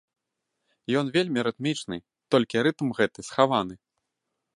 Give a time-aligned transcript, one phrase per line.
[1.01, 1.97] Ён вельмі рытмічны,
[2.37, 3.75] толькі рытм гэты схаваны.